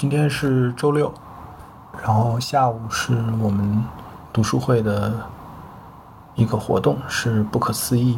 [0.00, 1.12] 今天是周六，
[2.00, 3.82] 然后下午是我们
[4.32, 5.12] 读书会的
[6.36, 8.16] 一个活动，是不可思议。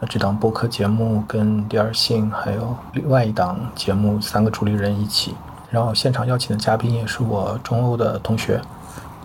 [0.00, 5.34] 那这档播客节目跟第二性还有另外一档节目三个主理人一起，
[5.70, 8.58] 然后现场邀请的嘉宾也是我中欧的同学。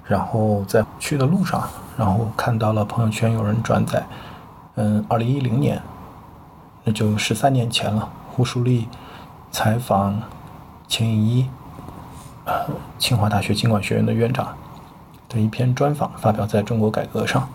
[0.05, 1.63] 然后在去的路上，
[1.95, 4.05] 然后看到了朋友圈有人转载，
[4.75, 5.81] 嗯，二零一零年，
[6.83, 8.09] 那就十三年前了。
[8.33, 8.89] 胡舒立
[9.51, 10.21] 采访
[10.85, 11.49] 钱颖一，
[12.45, 12.65] 呃
[12.97, 14.55] 清华大学经管学院的院长
[15.29, 17.47] 的一篇专访，发表在中国改革上。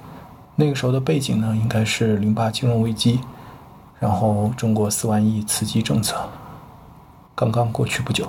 [0.57, 3.21] 那个时候的背景呢，应该是零八金融危机，
[4.01, 6.17] 然后中国四万亿刺激政策
[7.35, 8.29] 刚刚过去不久，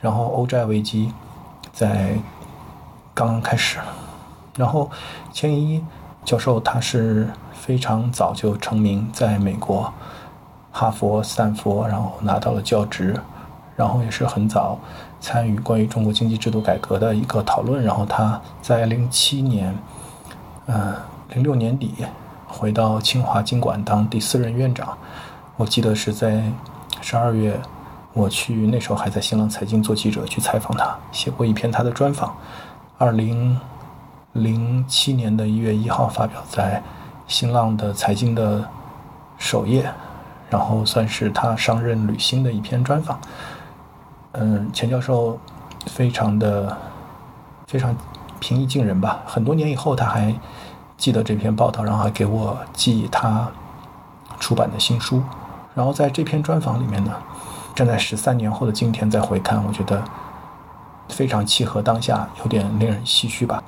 [0.00, 1.10] 然后欧债危机
[1.72, 2.14] 在
[3.14, 3.78] 刚刚开始，
[4.56, 4.90] 然后
[5.32, 5.82] 钱一
[6.24, 9.90] 教授他是非常早就成名，在美国
[10.70, 13.18] 哈佛、斯坦福，然后拿到了教职，
[13.76, 14.78] 然后也是很早
[15.20, 19.76] 参与关于中国经济制度改革的一个讨论，然后他在零七年，
[20.66, 20.94] 嗯。
[21.34, 21.92] 零六年底，
[22.46, 24.96] 回到清华经管当第四任院长。
[25.56, 26.40] 我记得是在
[27.02, 27.58] 十二月，
[28.12, 32.34] 我去那时候还在新浪财经做记者，去采访他，写过一篇他的专访。
[32.96, 33.60] 二零
[34.34, 36.80] 零七年的一月一号发表在
[37.26, 38.64] 新浪的财经的
[39.36, 39.90] 首页，
[40.48, 43.18] 然后算是他上任履新的一篇专访。
[44.38, 45.38] 嗯，钱教授
[45.86, 46.76] 非常的
[47.66, 47.96] 非常
[48.40, 49.20] 平易近人吧。
[49.26, 50.34] 很多年以后，他还。
[50.98, 53.46] 记得这篇报道，然后还给我寄他
[54.40, 55.22] 出版的新书。
[55.74, 57.12] 然后在这篇专访里面呢，
[57.74, 60.02] 站在十三年后的今天再回看，我觉得
[61.10, 63.62] 非常契合当下，有点令人唏嘘吧。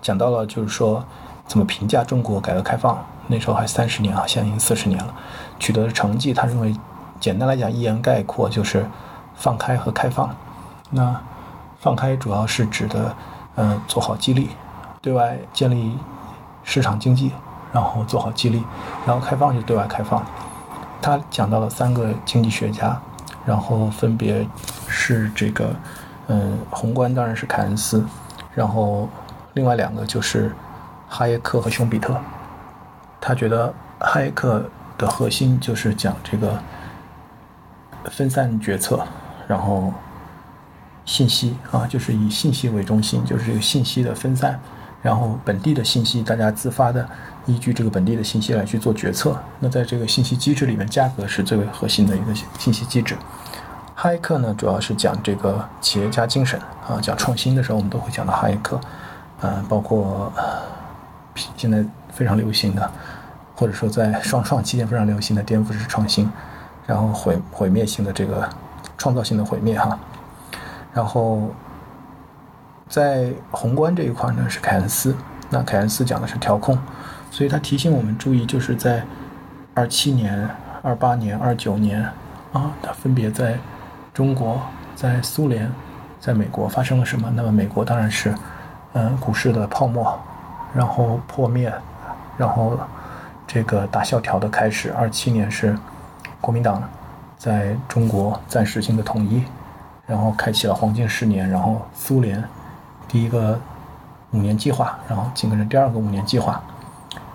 [0.00, 1.04] 讲到了就是说
[1.48, 5.12] 怎么评价中国改革开放，那时候还三十年啊，现在已经四十年了，
[5.58, 6.72] 取得的成绩，他认为
[7.18, 8.86] 简单来讲一言概括就是
[9.36, 10.34] 放开和开放。
[10.90, 11.20] 那
[11.80, 13.14] 放开主要是指的
[13.56, 14.50] 嗯做好激励，
[15.00, 15.96] 对外建立。
[16.64, 17.32] 市场经济，
[17.72, 18.62] 然后做好激励，
[19.04, 20.24] 然后开放就对外开放。
[21.00, 22.96] 他讲到了三个经济学家，
[23.44, 24.46] 然后分别
[24.86, 25.74] 是这个，
[26.28, 28.06] 嗯，宏观当然是凯恩斯，
[28.54, 29.08] 然后
[29.54, 30.54] 另外两个就是
[31.08, 32.16] 哈耶克和熊彼特。
[33.20, 34.64] 他觉得哈耶克
[34.96, 36.56] 的核心就是讲这个
[38.04, 39.04] 分散决策，
[39.52, 39.92] 然后
[41.04, 44.58] 信息啊，就是以信息为中心，就是这个信息的分散。
[45.02, 47.06] 然后本地的信息，大家自发的
[47.44, 49.36] 依据这个本地的信息来去做决策。
[49.60, 53.14] 那在这个信息机制里面，价格是最为核心的一个信息机制。
[53.94, 56.58] 哈耶克呢，主要是讲这个企业家精神
[56.88, 58.80] 啊，讲创新的时候，我们都会讲到哈耶克。
[59.42, 60.32] 嗯，包括
[61.58, 62.90] 现在非常流行的，
[63.54, 66.30] 或者说在双创期间非常流行的颠覆式创新，
[66.86, 68.48] 然后毁毁灭性的这个
[69.02, 69.98] 创造性的毁灭哈，
[70.94, 71.50] 然后。
[72.88, 75.16] 在宏观这一块呢，是凯恩斯。
[75.48, 76.78] 那凯恩斯讲的是调控，
[77.30, 79.02] 所以他提醒我们注意，就是在
[79.72, 80.46] 二七年、
[80.82, 82.02] 二八年、二九年
[82.52, 83.58] 啊，他分别在
[84.12, 84.60] 中国、
[84.94, 85.72] 在苏联、
[86.20, 87.32] 在美国发生了什么？
[87.34, 88.34] 那么美国当然是
[88.92, 90.14] 嗯，股市的泡沫，
[90.74, 91.72] 然后破灭，
[92.36, 92.78] 然后
[93.46, 94.92] 这个大萧条的开始。
[94.92, 95.74] 二七年是
[96.42, 96.82] 国民党
[97.42, 99.42] 在中国暂时性的统一，
[100.06, 102.40] 然后开启了黄金十年，然后苏联。
[103.08, 103.58] 第一个
[104.30, 106.62] 五年计划，然后紧跟着第二个五年计划。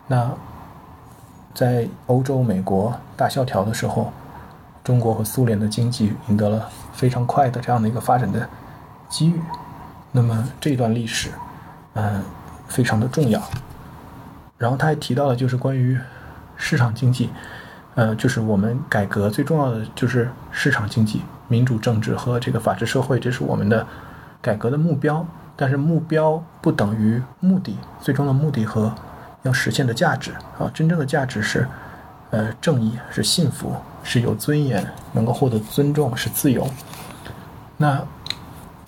[0.08, 0.32] 那
[1.54, 4.14] 在欧洲、美国大萧条的时候，
[4.82, 8.48] 中国和苏联的经济赢得了非常快的这样的一个发展的
[9.10, 9.42] 机遇。
[10.14, 11.32] 那么这段历史，
[11.96, 12.24] 嗯，
[12.70, 13.42] 非常的重要。
[14.58, 16.00] 然后他还提到了，就是关于
[16.56, 17.30] 市场经济，
[17.98, 23.86] 呃，就是我们改革最重要的就是市场经济、民主政治和这个法治社会，这是我们的
[24.40, 25.26] 改革的目标。
[25.56, 28.94] 但是目标不等于目的，最终的目的和
[29.42, 31.68] 要实现的价值啊，真正的价值是，
[32.30, 33.74] 呃，正义，是幸福，
[34.04, 36.68] 是有尊严，能够获得尊重，是自由。
[37.78, 38.00] 那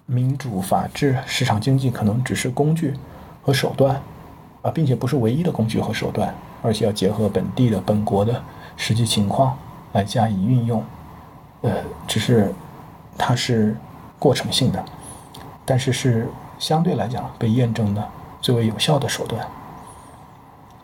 [0.06, 2.94] 民主、法治、市场经济可能只是工具
[3.42, 4.00] 和手段
[4.62, 8.40] 啊，并且不是唯一的工具和手段，而且要结合本地的本国的
[8.80, 9.56] 实际情况
[9.94, 10.84] 来加以运用。
[11.62, 11.72] 呃，
[12.08, 12.52] 只是
[13.16, 13.78] 它是
[14.18, 14.84] 过程性的，
[15.64, 16.28] 但是是。
[16.60, 18.06] 相对来讲，被验证的
[18.42, 19.48] 最为有效的手段。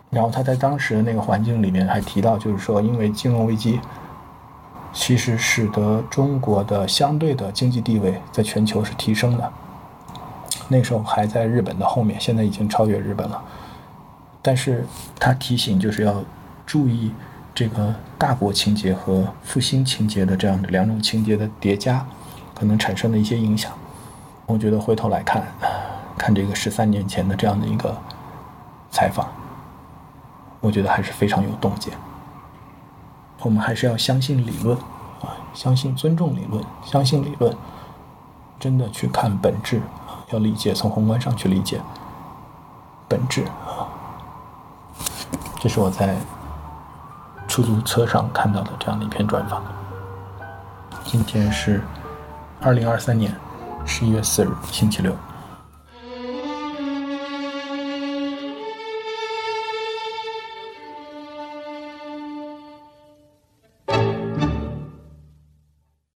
[0.09, 3.81] 然后他在当时的那个环境里面还提到，就是说，因为金融危机，
[4.93, 9.51] 其实使得中国的相对的经济地位在全球是提升的。
[10.69, 13.43] 那时候还在日本的后面，现在已经超越日本了。
[14.41, 14.85] 但是
[15.19, 16.23] 他提醒，就是要
[16.65, 17.11] 注意
[17.55, 22.05] 这个大国情节和复兴情节的这样的两种情节的叠加，
[22.53, 23.71] 可能产生的一些影响。
[24.45, 25.41] 我觉得回头来看，
[26.17, 27.95] 看这个十三年前的这样的一个
[28.91, 29.29] 采访，
[30.59, 31.93] 我觉得还是非常有洞见。
[33.39, 34.77] 我们还是要相信理论
[35.21, 37.55] 啊，相信尊重理论，相信理论，
[38.59, 41.79] 真的去看本质啊，要理解从宏观上去理解
[43.07, 43.87] 本质啊。
[45.57, 46.17] 这是我在
[47.55, 49.63] 出租车上看到的这样的一篇专访。
[51.05, 51.81] 今天是
[52.59, 53.33] 二零二三年
[53.85, 55.15] 十一月四日，星期六。